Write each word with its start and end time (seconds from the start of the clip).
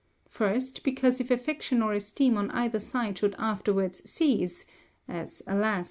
First, 0.27 0.81
because 0.83 1.21
if 1.21 1.29
affection 1.29 1.83
or 1.83 1.93
esteem 1.93 2.35
on 2.35 2.49
either 2.49 2.79
side 2.79 3.19
should 3.19 3.35
afterwards 3.37 4.01
cease 4.09 4.65
(as, 5.07 5.43
alas! 5.45 5.79